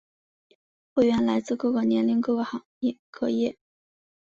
[0.95, 2.63] 会员来自各个年龄和各行
[3.11, 3.55] 各业。